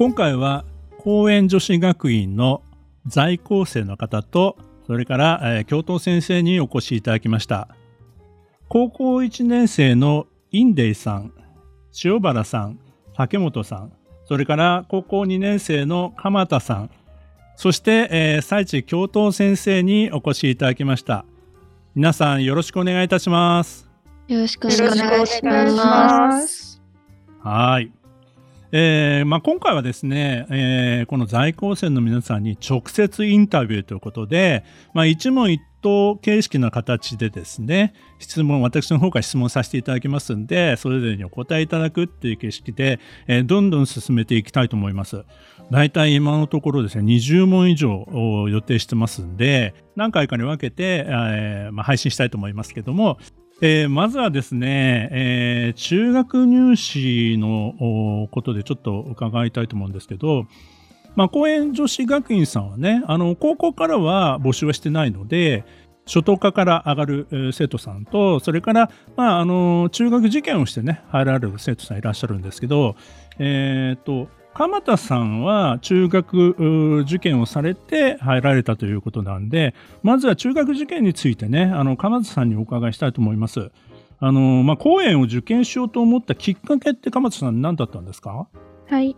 [0.00, 0.64] 今回は
[0.96, 2.62] 公園女子学院の
[3.06, 7.68] 在校生の方とそれから、えー、教頭先生にお越しいただきました。
[8.70, 11.34] 高校1年生のインデイさん
[12.02, 12.78] 塩原さん
[13.14, 13.92] 竹本さん
[14.24, 16.90] それから高校2年生の鎌田さん
[17.54, 21.26] そして、えー、最地教頭先生にお越しいただきました。
[21.94, 23.86] 皆さんよろしくお願いいたします。
[24.28, 26.80] よろしくお願いします。
[27.42, 27.99] はい
[28.72, 45.24] えーまあ、今回はですね、えー、この在校生の皆さんに直接インタビューということで、まあ、一問一答形式の形でですね質問私の方から質問させていただきますんでそれぞれにお答えいただくっていう形式で、えー、どんどん進めていきたいと思います。
[45.70, 48.04] 大体今のところですね20問以上
[48.48, 53.18] 予定してますんで何回かに分けて、えーまあ、配信したいと思いますけども
[53.62, 60.46] えー、まずはですね、えー、中学入試のことでちょっと伺いたいと思うんですけど、
[61.14, 65.64] まあ、公園女子学院さんはね、あの、高校からは募集はしてないので、
[66.06, 72.96] 初等科から上がる生徒さんと、それから、まあ、あの、中学受験をしてね、入られる生徒さんいらっしゃるんですけど、
[73.38, 83.70] えっ、と、鎌田さんは中学受験をされて入られたということなんで、まずは中学受験についてね、あの、鎌田さんにお伺いしたいと思います。
[84.18, 88.48] あの、まあ、公園を受験しようと思ったきっかけって鎌田さん何だったんですか？
[88.88, 89.16] はい。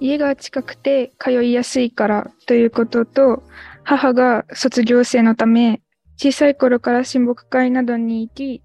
[0.00, 3.42] 家が近くて通いやすいからということと、
[3.82, 5.80] 母が卒業生のため、
[6.18, 8.62] 小さい頃から親睦会などに行き、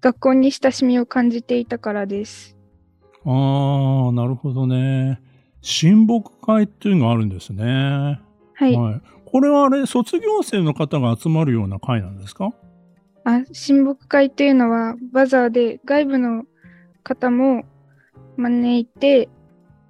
[0.00, 2.57] 学校に親しみを感じていたからです。
[3.30, 5.20] ああ、なるほどね。
[5.60, 8.20] 親睦会っていうのがあるんですね。
[8.54, 8.74] はい。
[8.74, 12.54] はい、これはあれ、卒業生の方が集まるような会なんですか？
[13.24, 16.44] あ、親睦会っていうのは、バザーで外部の
[17.02, 17.64] 方も
[18.36, 19.28] 招いて、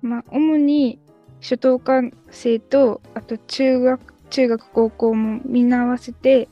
[0.03, 0.99] まあ、主に
[1.41, 6.49] 初等科生と、あと中学、中学、高校もみんな合わせて、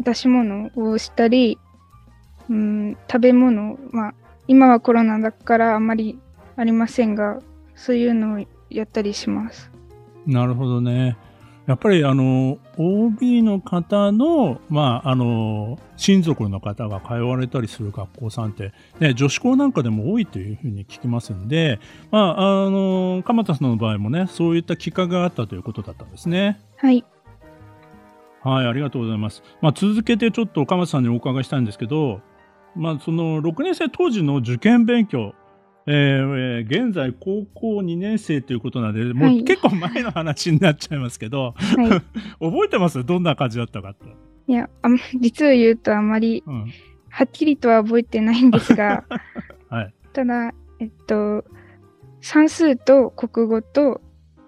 [0.00, 1.58] 出し物をしたり、
[2.50, 4.14] うん、食べ物、まあ、
[4.46, 6.18] 今はコロナだからあんまり
[6.56, 7.40] ありませんが、
[7.74, 9.70] そういうのをやったりします。
[10.26, 11.16] なるほどね。
[11.66, 21.80] やっぱりあの OB の方の,、まあ、あの親族の方が通われたりする学校さんって、ね、女子校なんかでも多いというふうに聞きますんで、
[22.10, 26.60] まあ、あの鎌田さんの場合もねそういったきっかけがあったということだったんですね。
[26.76, 27.02] はい。
[28.42, 29.42] はい、ありがとうございます。
[29.62, 32.20] まあ、続けてちょっと鎌田さんにお伺いしたいんですけど、
[32.76, 35.34] まあ、その6年生当時の受験勉強、
[35.86, 41.88] えー、現在高校2年生ということなので、もう結構前の話になっちゃいますけど、はい、
[42.44, 43.04] 覚えてます？
[43.04, 44.06] どんな感じだったかって。
[44.46, 44.88] いや、あ
[45.20, 46.42] 実を言うとあまり、
[47.08, 49.04] はっきりとは覚えてないんですが、
[49.70, 51.44] はい、ただ、えっと、
[52.20, 54.00] 算数と国語と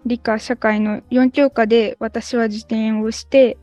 [0.04, 3.58] 理科、社会の4教科で私は受験をして、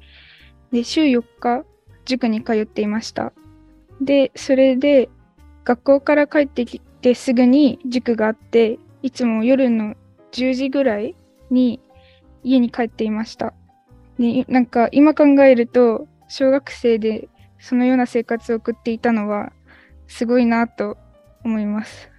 [0.71, 1.65] で週4日
[2.05, 3.33] 塾に通っていました。
[4.03, 5.09] で、それで
[5.63, 9.95] 学校から帰ってきてすぐに塾があって、いつも夜の
[10.31, 11.15] 10時ぐらい
[11.49, 11.79] に
[12.43, 13.53] 家に帰っていました。
[14.19, 19.53] で、なんか今考えると、小学生でそのような生活を送っていたのは
[20.07, 20.97] すごいなと
[21.43, 22.09] 思います。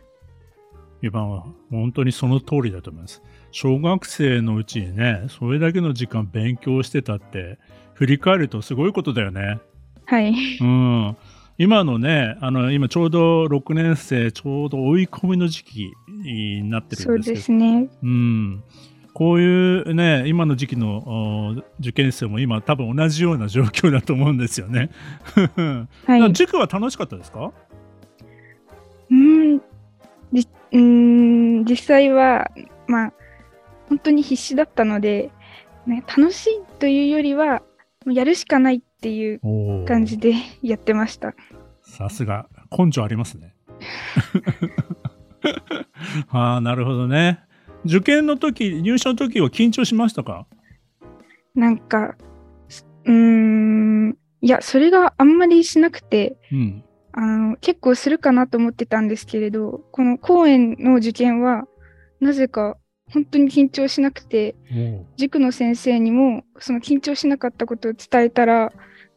[1.02, 3.22] 今は本当にその通りだと思います。
[3.50, 7.58] 小学生のうちにね、それだけの時間勉強してたって、
[7.92, 9.60] 振り返るとすごいことだよね。
[10.06, 10.34] はい。
[10.60, 11.16] うん。
[11.56, 17.88] 今のね、あの今ちょうど6年生、ちょうど追い込みの時期になってるんですけど、そうですね。
[18.02, 18.64] うん。
[19.12, 24.90] こういうね、今の時期の受験生も今多分同じような状況だと思うんですよね。
[26.06, 27.52] はい、塾は楽しかったですか？
[29.10, 29.60] うん
[30.72, 32.50] うん実際は、
[32.88, 33.12] まあ、
[33.88, 35.30] 本当に必死だったので、
[35.86, 37.62] ね、楽しいというよりは、
[38.06, 41.34] やるしかないっていう感じで やってました。
[41.82, 43.54] さすが、根性ありますね。
[46.30, 47.40] ああ、なるほどね。
[47.84, 50.46] 受験の時、入試の時は緊張しましたか？
[51.54, 52.16] なんか、
[53.04, 61.68] うん、いや、それがあんまりしなくて、うん、あの結構するかなと思ってたんですけれど、この公演の受験は、
[62.20, 62.78] なぜか
[63.12, 64.54] 本当に緊張しなくて、
[65.18, 68.72] 塾の先生にもその緊張しなかったことを伝えたら、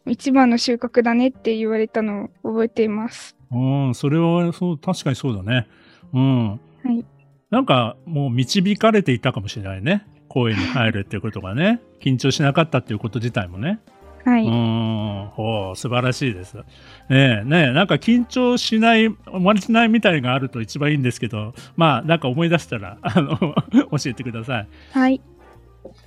[0.10, 3.36] 一番の収穫だねって言われたのを覚えています。
[3.52, 5.68] うん、それはそう確かにそうだね。
[6.14, 6.50] うん。
[6.52, 6.58] は
[6.92, 7.06] い。
[7.50, 10.06] なんかもう導かれていたかもしれないね。
[10.28, 11.82] 公演に入るっていうことがね。
[12.02, 13.80] 緊張しなかったっていうこと自体もね。
[14.26, 14.46] はい。
[14.46, 16.58] うん、ほう、素晴らしいです。
[16.58, 16.64] ね
[17.10, 23.38] え、ねえ、なんか緊張しない、おまじないみたいがあると一番いいんですけど、まあ、なんか思い出したら、あの、
[23.98, 24.68] 教えてください。
[24.92, 25.22] はい。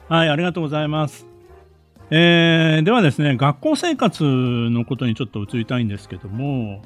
[0.08, 1.29] はい、ありがとうございます。
[2.12, 6.82] えー、ではですね、学校生活のことにちょっと移りたいんですけども、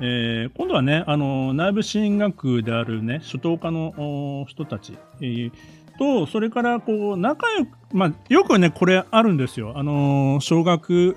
[0.00, 5.52] えー、今度はね、あの、内部進学であるね、初等科の人たち、えー、
[5.98, 9.74] と、それからこう仲良く、まあ、よくね、これあるんですよ。
[9.76, 11.14] あの、小学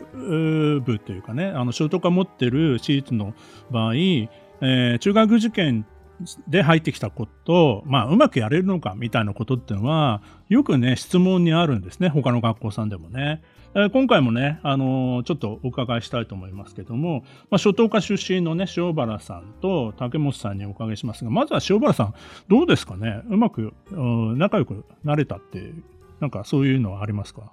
[0.85, 3.33] 部というかね、あの、小等科持ってる私立の
[3.71, 5.85] 場合、えー、中学受験
[6.47, 12.09] で入ってきたこと、まあ、うまくやれるのかみたいなことっていうのは、よくね、質問にあるんですね。
[12.09, 13.41] 他の学校さんでもね。
[13.75, 22.13] え今回もね、あのー、ちょっとお伺いしたいと思いますけども、まあ、初等科出身のね、塩原さんと竹本さんにお伺いしますが、まずは塩原さん、
[22.47, 23.21] どうですかね？
[23.29, 25.73] うまく、うん、仲良くなれたって、
[26.19, 27.51] なんかそういうのはありますか？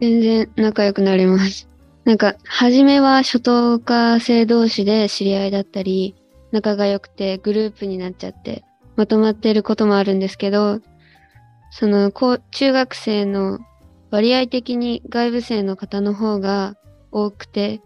[0.00, 1.70] 全然仲良くなれます。
[2.04, 6.14] なんか、初めは初等科生同士で知り合いだったり、
[6.52, 8.64] 仲が良くてグループになっちゃって、
[8.96, 10.80] まとまっていることもあるんですけど、
[11.70, 12.10] その、
[12.50, 13.58] 中学生の
[14.10, 16.76] 割合的に外部生の方の方が
[17.10, 17.82] 多くて、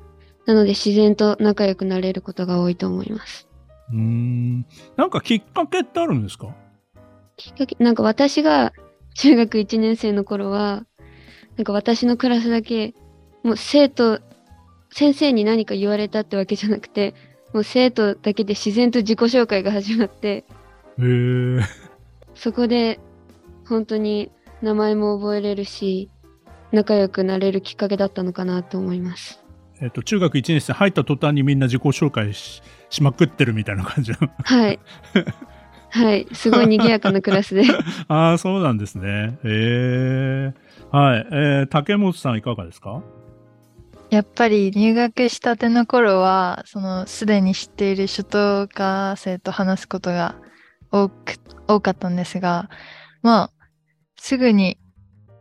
[0.47, 3.49] なので自然と仲良くなれることが多いと思います。
[3.93, 4.67] うん。
[4.97, 6.55] なんかきっかけってあるんですか？
[7.37, 8.73] きっかけ、なんか私が
[9.15, 10.85] 中学1年生の頃は、
[11.57, 12.95] なんか私のクラスだけ、
[13.43, 14.21] もう生徒、
[14.93, 17.15] 先生に何か言われたってわけじゃなくて、
[17.53, 20.45] もう生徒だけで自然と自己紹介が始まって、
[20.99, 21.61] へ
[22.35, 23.01] そこで
[23.67, 24.31] 本当に
[24.63, 26.11] 名前も覚えれるし、
[26.73, 29.43] 仲良くなれるきっかけだったのかなと思います。
[29.83, 34.79] えっと、中学1年生入った途端にみんな自己紹介ししまくってるみたいな感じはい。
[35.93, 36.27] はい。
[36.33, 37.65] すごい賑やかなクラスで。
[38.09, 39.39] ああ、そうなんですね。
[39.43, 40.55] へえ。
[40.93, 41.27] はい。
[41.33, 43.03] えー、竹本さんいかがですか？
[44.11, 50.37] やっぱり入学したての頃は、そのすでに知っている初等科生と話すことが
[50.91, 51.37] 多く
[51.69, 52.69] 多かったんですが、
[53.23, 53.51] まあ、
[54.19, 54.79] すぐに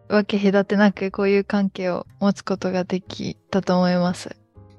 [0.07, 4.36] 分け隔てなくこういう関係を持つことができたと思います。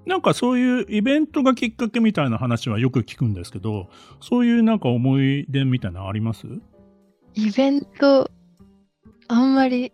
[0.07, 3.89] なんかそういうイベントがきっかけみたいな話はよく聞くんですけど、
[4.21, 6.47] そういうなんか思い出みたいなのあります？
[7.35, 8.31] イベント、
[9.29, 9.93] あんまり、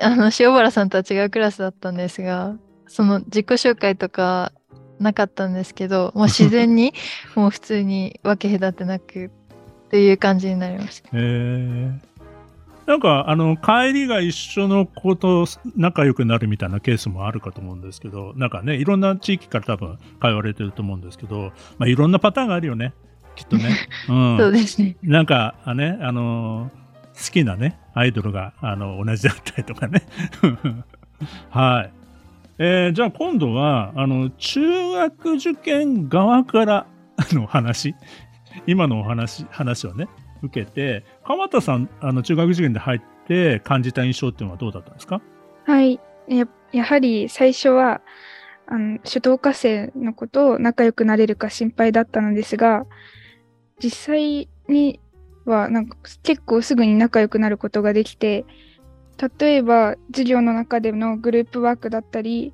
[0.00, 4.52] あの、塩原さんとは違うクラスだったんですが、その自己紹介とか
[5.00, 6.92] なかったんですけど、 もう自然に
[7.34, 9.30] もう普通に分け隔てなくっ
[9.90, 11.08] ていう感じになりました。
[11.08, 12.14] へえ。
[12.86, 22.92] なんか、あの、帰りが一緒の子と仲良くなるみたいなケースもあるかと思うんですけど、なんかね、いろんな地域から多分通われてると思うんですけど、まあ、いろんなパターンがあるよね。
[23.36, 23.70] きっとね。
[24.08, 24.36] うん。
[24.38, 24.96] そうですね。
[25.02, 26.70] なんか、あね、あの
[27.14, 30.02] 好きなね、アイドルが、あの、同じだったりとかね。
[31.48, 32.03] はい。
[32.58, 36.86] えー、じゃあ今度は、あの、中学受験側から
[37.32, 37.94] の話、
[38.66, 40.08] 今のお話、話をね、
[40.42, 45.20] 受けて、川田さん、あの、中学受験で入って感じた印象っていうのはどうだったんですか？
[45.66, 46.00] はい。
[46.28, 48.00] ややはり最初は、
[48.66, 52.86] あの、初等科生のことを仲良くなれるか心配だったのですが、
[53.82, 55.00] 実際に
[55.44, 58.44] は、なんか結構すぐに仲良くなることができて、
[59.38, 62.52] 例えば授業の中でのグループワークだったり、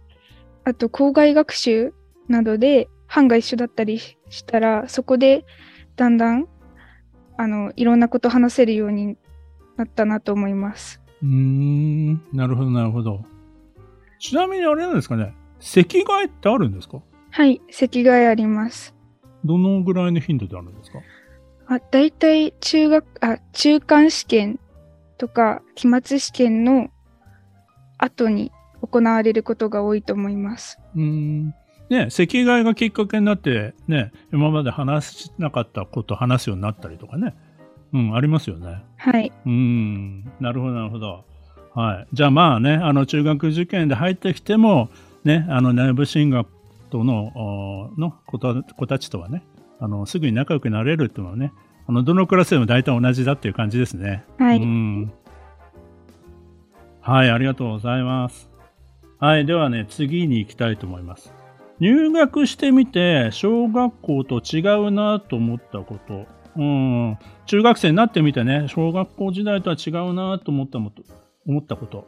[0.65, 1.95] あと校外学習
[2.29, 5.45] などで班が一緒だったりしたら、そこで
[5.97, 6.47] だんだん
[7.37, 9.17] あのいろんなこと話せるように
[9.77, 11.01] なったなと思います。
[11.23, 13.25] うん、なるほど、なるほど。
[14.19, 17.01] ちなみにあれなんですかね、席替えってあるんですか？
[17.31, 18.95] はい、席替えあります。
[19.45, 20.99] どのぐらいの頻度であるんですか？
[21.67, 24.61] あ、大体中学、あ、中間試験
[25.21, 26.89] とか期末試験の
[27.99, 28.51] 後に
[28.81, 30.81] 行われることが多いと思います。
[30.97, 31.55] うん
[31.91, 37.35] ね、席替えがきっかけになって、ね、今まで話しなかったこと話すようになったりとかね、
[37.93, 38.83] うん、ありますよね。
[38.97, 39.31] はい。
[39.45, 41.25] うん、なるほど、なるほど。
[41.75, 42.09] はい。
[42.15, 44.89] じゃあまあね、あの、中学受験で入ってきても、
[45.25, 46.49] ね、あの、内部進学
[46.91, 49.43] との、の子たちとはね、
[49.81, 51.53] あの、すぐに仲良くなれるっていうのはね、
[51.91, 54.23] あの、どのクラスでも大体同じだっていう感じですね。
[54.39, 54.59] はい。
[54.59, 55.13] うん。
[57.01, 58.49] はい、ありがとうございます。
[59.19, 61.35] はい、ではね、次に行きたいと思います。
[61.81, 66.27] 入学してみて、小学校と違うなと思ったこと。
[66.55, 67.19] うん。
[67.47, 71.03] 中学生になってみてね、小学校時代とは違うなと思ったもと
[71.45, 72.07] 思ったこと。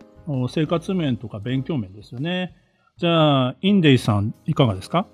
[0.48, 2.54] 生活面とか勉強面ですよね。
[2.98, 5.08] じゃあ、インデイさん、いかがですか？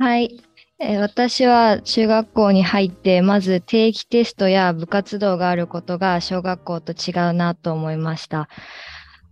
[0.00, 0.40] はい。
[0.82, 8.48] え私は中学校に入って、まず定期テストや部活動があることが小学校と違うなと思いました。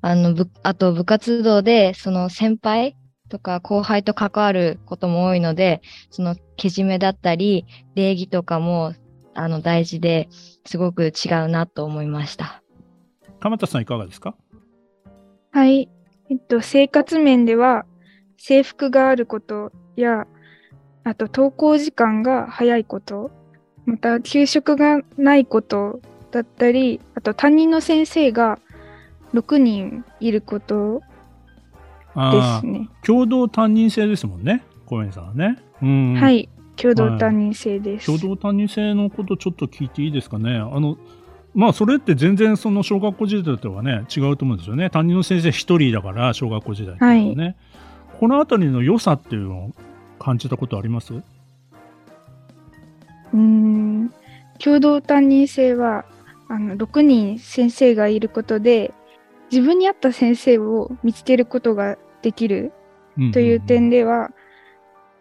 [0.03, 2.97] あの、あと部活動で、その先輩
[3.31, 7.65] とか後輩と関わることも多いので、そのけじめだったり、
[7.95, 8.93] 礼儀とかも
[9.35, 10.29] あの大事で
[10.67, 12.63] すごく違うなと思いました。
[13.41, 14.37] 鎌田さんいかがですか？
[15.51, 15.89] はい。
[16.29, 17.87] えっと、生活面では
[18.37, 20.27] 制服があることや
[21.09, 23.31] あと登校時間が早いこと、
[23.87, 26.01] また給食がないこと
[26.31, 28.59] だったり、あと担任の先生が
[29.33, 31.01] 6人いること
[32.15, 32.91] ですね。
[33.03, 35.59] 共同担任制ですもんね、公園さんはね。
[35.81, 40.57] うん、はい、共同担任制です、はい、共同担任制のことちょっと聞いていいですかね。
[40.57, 40.99] あの
[41.55, 44.91] まあそれって全然その小学校時代とはね違うと思うんですよね。
[44.91, 46.99] 担任の先生1人だから小学校時代ね。
[47.01, 47.57] はい、
[48.21, 49.71] この辺りの良さっていうのを
[50.29, 51.15] 感じたことあります？
[53.33, 54.13] うん
[54.59, 56.05] 共同担任制は
[56.49, 58.93] あの6人先生がいることで
[59.51, 62.73] 自分に合った先生を見つけることができる
[63.33, 64.31] という点では、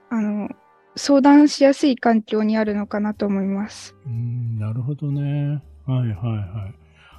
[0.10, 0.50] あの
[0.96, 3.96] 相談しやすい環境にあるのかなと思います。
[4.06, 5.62] うんなるほどね。
[5.86, 6.76] はいはいはい。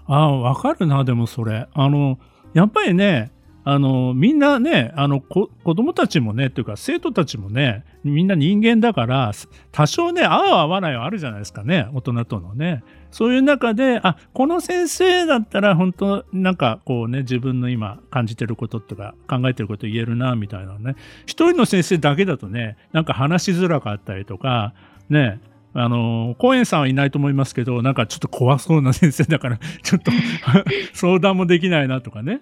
[0.07, 1.67] ああ、わかるな、でもそれ。
[1.73, 2.19] あの、
[2.55, 3.31] やっぱりね、
[3.65, 9.33] あのみんなねあの子供たちもねというか生徒たちもねみんな人間だから
[9.73, 20.95] 多少ね合う合わないはあるじゃないですかね大人とのねそういう中であこの先生だったら本当なんかこうね自分の今感じてることとか考えてること言えるなみたいなね
[21.27, 24.73] 一人の先生だけだとねなんか話しづらかったりとか
[25.11, 25.41] ね
[25.75, 30.11] あの、公園さんはいないと思いますけど、なんかちょっと怖そうな先生だから、ちょっと
[30.93, 32.41] 相談もできないなとかね。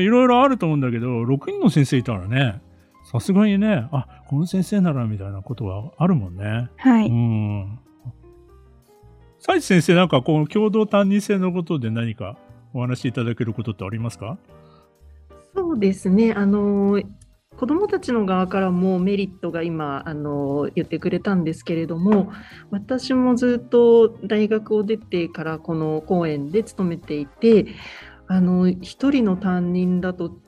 [0.00, 2.60] いろいろあると思うんだけど、6人の先生いたらね、
[3.10, 6.70] さすがにね、あ、この先生ならみたいなことはあるもんね。
[6.76, 7.08] はい。
[7.08, 7.78] うん。
[9.44, 12.38] 佐治先生、なんかこの共同担任制のことで何か
[12.72, 14.38] お話しいただけることってありますか？
[15.54, 16.32] そうですね。
[16.32, 17.02] あの、
[17.56, 22.32] 子どもたちの側からもメリットが今あの言ってくれたんですけれども
[22.72, 27.66] 私もずっと大学を出てからこの公園で勤めていて
[28.26, 30.38] あの一人の担任だと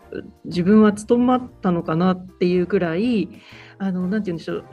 [0.44, 3.28] 自分は務まったのかなっていうくらい
[3.78, 4.64] あのなて言うんでしょう。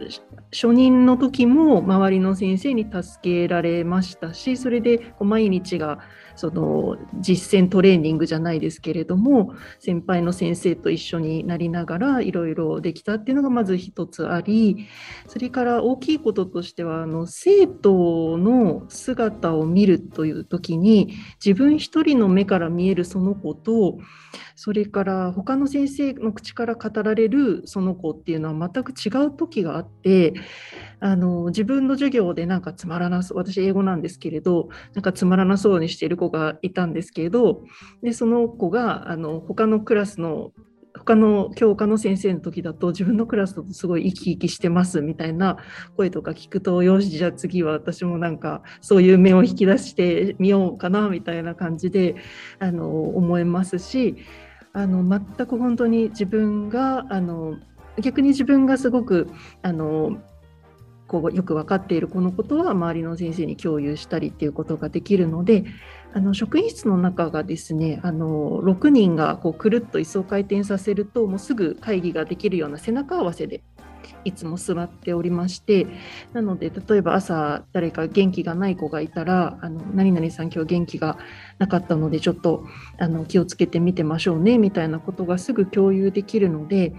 [0.51, 5.99] 初任の時も周りの先生に助けられましたしそれでこう毎日が
[6.35, 14.87] その実践トレーニングじゃないですけれども先輩の先生と一緒になりながらいろいろできたっていうのがまず一つあり
[15.27, 23.97] それから大きいこととしてはあの生徒の姿を見るという時に自分一人の目から見えるその子と
[24.55, 30.33] それから他の先生の口から語られるその子っていうのは全く違う時があって
[30.99, 37.63] あの自分の授業でなんかつまらなそう私英語なんですけれどなんかつまらなそうにしている子がいたんですけれど
[38.01, 40.51] でその子があの他のクラスの
[40.97, 45.57] 他の教科の先生の時だと自分のクラスだとすごい生き生きしてますみたいな
[45.97, 52.15] 声とか聞くとよしじゃあ次は私もなんかそういう目を引き出してみようかなみたいな感じで
[52.59, 54.17] あの思いますし
[54.71, 57.57] あの全く本当に自分があの
[58.01, 59.29] 逆に自分がすごく
[59.61, 60.17] あの
[61.07, 65.65] こうよく分かっているこのことは周りの先生に共有したりっていうことができるので
[66.13, 73.61] あの職員室の中がですねあの6人がこうくるっと椅子を回転させるともうすぐ会議ができるような背中合わせで
[74.25, 75.87] いつも座っておりまして
[76.33, 81.17] なので例えば朝誰か元気がない子がいたらあの何々さん今日元気が
[81.59, 82.65] なかったのでちょっと
[82.99, 86.93] あの気をつけてみてましょうねみたいなことがすぐ共有できるので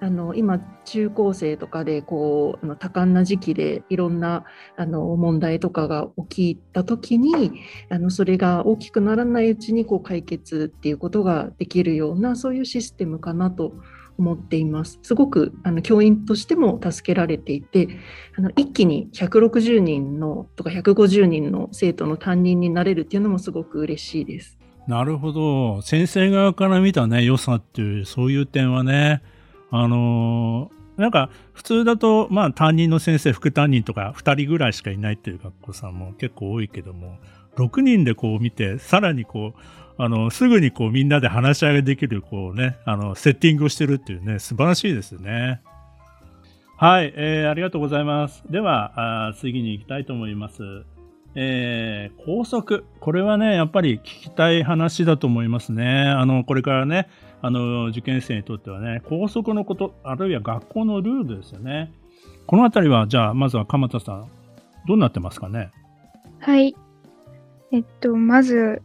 [0.00, 4.44] あの今中高生とかでこう多感な時期でいろんな
[4.76, 13.72] あの問題とかが起きた時にあのそれが大きくならないうちにこう解決っていうことができるようなそういうシステムかなと
[14.18, 14.98] 思っています。
[15.02, 17.88] すごくあの教員としても助けられていて
[18.36, 24.58] あの一気に160人のとか150人の生徒の担任になれるっていうのもすごく嬉しいです。
[24.86, 29.22] なるほど先生側から見たね良さっていうそういう点はね
[29.70, 37.18] あのー、なんか普通だと、まあ担任の先生、副担任とか2人ぐらいしかいないっていう学校さんも結構多いけども、
[37.56, 39.60] 6人でこう見て、さらにこう、
[40.02, 45.60] あの、すぐにこうみんなで話し合いができる、こうね、あの、セッティングをしてるっていうね、素晴らしいですね。
[46.76, 48.44] はい、えー、ありがとうございます。
[48.48, 50.84] では、あ次に行きたいと思います。
[51.34, 52.84] えー、校則。
[53.00, 56.08] これはね、やっぱり聞きたい話だと思いますね。
[56.08, 57.08] あの、これからね、
[57.42, 61.92] あの、受験生にとってはね、校則のこと、あるいは学校のルールですよね。
[62.46, 64.28] このあたりは、じゃあ、まずは鎌田さん、
[64.86, 65.70] どうなってますかね？
[66.40, 66.74] はい。
[67.70, 68.82] えっと、まず、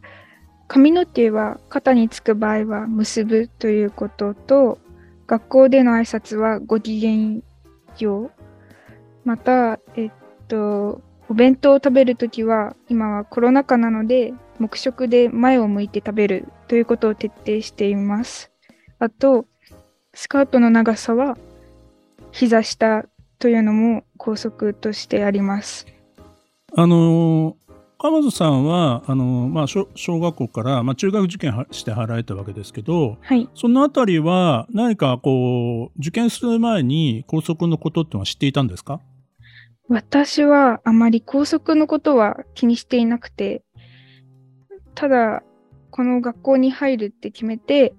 [0.68, 4.80] 髪の毛は肩につく場合は結ぶということと、
[5.26, 7.42] 学校での挨拶はご機嫌
[7.98, 8.32] よう。
[9.24, 10.12] また、えっ
[10.48, 11.02] と、
[11.34, 18.52] お弁当を食べるときは、今はコロナ禍なので、黙食で前を向いて食べるということを徹底しています。
[19.00, 19.48] あと、
[20.14, 21.36] スカートの長さは
[22.32, 23.06] 膝下
[23.40, 25.88] というのも校則としてあります。
[26.76, 27.58] あの
[27.98, 29.88] 鎌田さんはあの、まあ、小
[30.20, 39.02] 学校から、まあ、中学受験して払えたわけですけど、はい、そのあたりは何かこう受験する前に校則のことってのは知っていたんですか？
[39.90, 43.64] 私はあまり校則のことは気にしていなくて
[44.96, 45.44] ただ
[45.92, 47.94] この学校に入るって決めて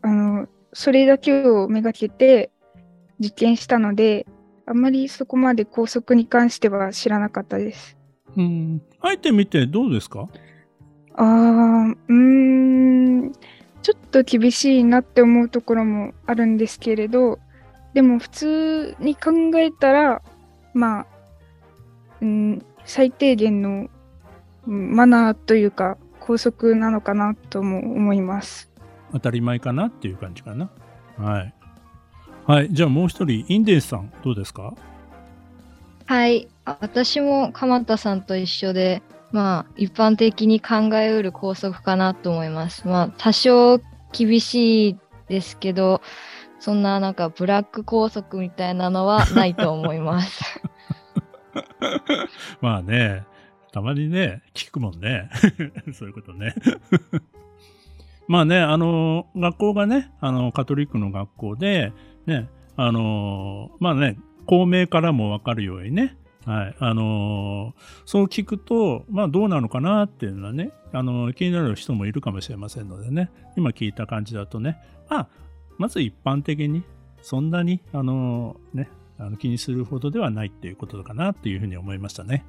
[0.00, 2.50] あのそれだけをめがけて
[3.20, 4.26] 受験したので
[4.66, 7.98] あまりそこまで校則に関しては知らなかったです。
[8.36, 8.82] うん。
[9.00, 10.28] あえてみてどうですか？
[11.14, 13.32] ああ、うん、
[13.82, 17.38] ちょっと厳しいなって思うところもあるんですけれど、
[17.92, 20.22] でも普通に考えたら、
[20.74, 21.06] まあ、
[22.20, 23.88] うん、最低限の
[24.66, 28.70] マナーというか、校則なのかなとも思います。
[29.12, 30.70] 当たり前かなっていう感じかな。
[31.18, 31.54] はい。
[32.46, 32.68] はい。
[32.72, 34.74] じゃあもう一人、インデンさん、どうですか？
[36.06, 36.48] はい。
[36.64, 39.02] 私も鎌田さんと一緒で、
[39.32, 42.86] まあ、一般的に考えうる校則かなと思います。
[42.86, 43.80] まあ、多少
[44.12, 44.98] 厳しい
[45.28, 46.02] ですけど、
[46.62, 50.62] そんななんかブラック校則みたいなのはないと思います。
[52.62, 53.24] まあね、
[53.72, 55.28] たまにね、聞くもんね。
[55.92, 56.54] そういうことね。
[58.28, 61.92] まあね、あの、学校がね、あの、カトリックの学校で、
[62.26, 66.76] ね、あの、まあね、公明からもわかるようにね、はい。
[66.78, 74.78] あの、そう聞くと、まあどうなのかなっていうのはね、あの、気になる人もいるかもしれませんのでね、今聞いた感じだとね、
[75.10, 75.28] まあ、
[75.78, 76.82] まず一般的に、
[77.22, 82.44] そんなに、あの、ね、あの気にするほどではないっていうことかなっていうふうに思いましたね。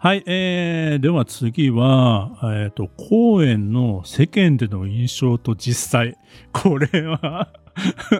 [0.00, 6.16] はい、えー、では次は、えっ、ー、と、公演の世間での印象と実際。
[6.52, 7.52] これは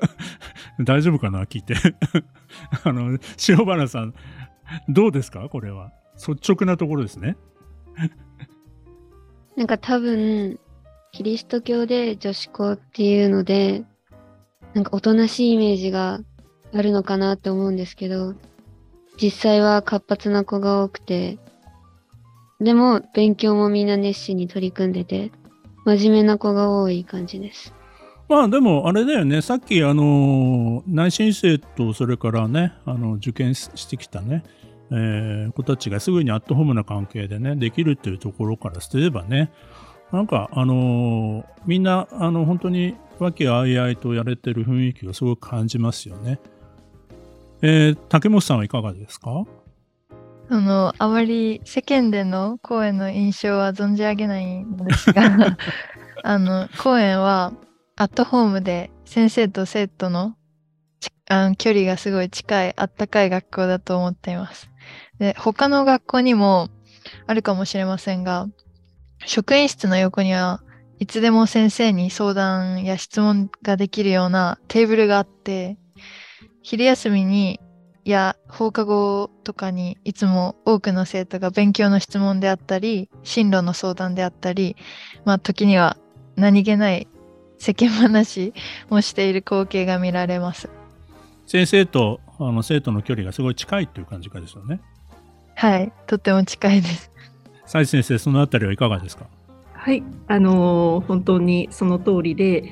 [0.82, 1.44] 大丈夫かな？
[1.44, 1.74] 聞いて
[2.82, 4.14] あの、塩原さん、
[4.88, 5.48] どうですか？
[5.48, 5.92] これは。
[6.16, 7.36] 率直なところですね。
[9.56, 10.58] なんか多分、
[11.12, 13.84] キリスト教で女子校っていうので、
[14.74, 16.20] なんかおとなしいイメージが
[16.72, 18.34] あるのかなって思うんですけど、
[19.20, 21.38] 実際は活発な子が多くて、
[22.60, 25.32] でも勉強もみんな熱心に取り組んでて、
[25.84, 27.72] 真面目な子が多い感じです。
[28.28, 34.44] まあでもあれだよね、さっきあの内申生とそれからね、あの受験してきたね、
[34.90, 39.50] えー、子たちがすぐにアットホームな関係でね、できるっていうところからすればね、
[40.12, 46.40] なんかあのみんなあの本当に和気あいあいとやれてる雰囲気をすごく感じますよね。
[47.60, 49.44] えー、竹本さんはいかがですか？
[50.50, 55.56] あの、あまり世間での公演の印象は存じ上げないのですが、
[56.24, 57.52] あの、公演は
[57.96, 60.36] アットホームで先生と生徒の
[61.28, 64.70] あの距離がすごい近い、あったかい学校だと思っています。
[65.18, 66.70] で、他の学校にも
[67.26, 68.46] あるかもしれませんが、
[69.28, 70.62] 職員室の横には
[70.98, 75.76] いつでも先生に相談や質問ができるようなテーブルがあって、
[76.62, 77.60] 昼休みに
[78.06, 84.76] や放課後とかにいつも多くの生徒が勉強の質問であったり、進路の相談であったり、
[85.26, 85.98] まあ時には
[86.36, 87.06] 何気ない
[87.58, 88.54] 世間話
[88.88, 90.70] もしている光景が見られます。
[91.46, 94.80] 先生とあの生徒の距離がすごい近いっていう感じかですよね。
[95.54, 97.10] はい、とても近いです。
[97.68, 99.26] 斉先生、そのあたりはいかがですか？
[99.74, 102.64] はい、あのー、本当にその通りで、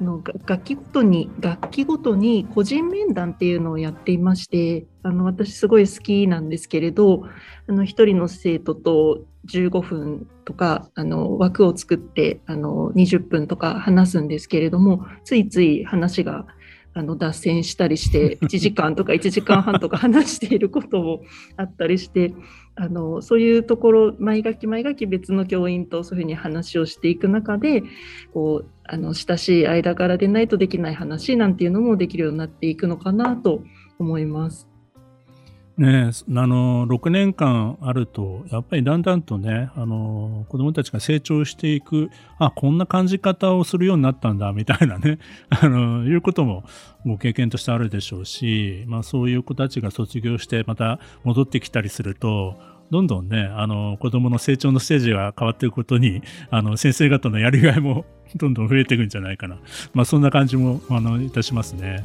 [0.00, 7.24] の楽器ごとに楽器ごとに個人面談っていうのをやっていましてあの私すごい好きなんですけれど
[7.68, 16.46] あの1人の生徒と15分とかあの枠を作ってあの20分とか話すんですけれどもついつい話が
[16.96, 21.20] あの脱線したりして 1時間とか1時間半とか話していることも
[21.58, 22.32] あったりして
[22.74, 27.82] あのそういうところ毎学期毎学期別の教員とそういうふうに話をしていく中で
[28.32, 33.62] こうあの親しい間柄でないとできない話なんていうのもできるようになっていくのかなと
[33.98, 34.75] 思います。
[35.78, 45.18] ねあの、6年間あると、やっぱりだんだんとね、あの、子供たちが成長していく、あ、こんな感じ方をするようになったんだ、みたいなね、
[45.50, 46.64] あの、いうことも
[47.04, 52.56] ご経験としてあるでしょうし、まあそういう子たちが卒業してまた戻ってきたりすると、
[52.90, 59.58] どんどんね、あの、子供の成長のステージが変わっていくことに、あの、先生方のやりがいもどんどん増えていくんじゃないかな。
[59.92, 62.04] まあそんな感じも、あの、いたしますね。